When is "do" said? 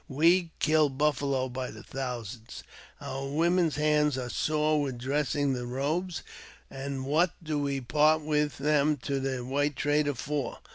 7.43-7.59